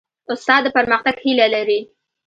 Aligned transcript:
استاد 0.33 0.61
د 0.63 0.67
پرمختګ 0.77 1.15
هیله 1.25 1.47
لري. 1.55 1.79